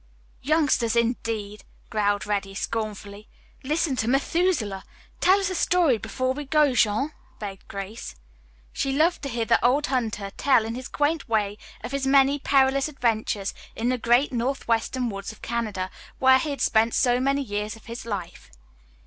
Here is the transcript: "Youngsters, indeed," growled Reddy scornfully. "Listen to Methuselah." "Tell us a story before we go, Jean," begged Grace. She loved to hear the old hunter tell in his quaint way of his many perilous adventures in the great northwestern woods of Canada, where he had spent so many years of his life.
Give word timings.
"Youngsters, 0.41 0.95
indeed," 0.95 1.63
growled 1.91 2.25
Reddy 2.25 2.55
scornfully. 2.55 3.27
"Listen 3.63 3.95
to 3.97 4.07
Methuselah." 4.07 4.83
"Tell 5.19 5.39
us 5.39 5.51
a 5.51 5.53
story 5.53 5.99
before 5.99 6.33
we 6.33 6.43
go, 6.43 6.73
Jean," 6.73 7.11
begged 7.37 7.67
Grace. 7.67 8.15
She 8.73 8.91
loved 8.91 9.21
to 9.21 9.29
hear 9.29 9.45
the 9.45 9.63
old 9.63 9.85
hunter 9.85 10.31
tell 10.37 10.65
in 10.65 10.73
his 10.73 10.87
quaint 10.87 11.29
way 11.29 11.59
of 11.83 11.91
his 11.91 12.07
many 12.07 12.39
perilous 12.39 12.87
adventures 12.87 13.53
in 13.75 13.89
the 13.89 13.97
great 13.99 14.33
northwestern 14.33 15.07
woods 15.11 15.31
of 15.31 15.43
Canada, 15.43 15.91
where 16.17 16.39
he 16.39 16.49
had 16.49 16.61
spent 16.61 16.95
so 16.95 17.19
many 17.19 17.43
years 17.43 17.75
of 17.75 17.85
his 17.85 18.03
life. 18.03 18.49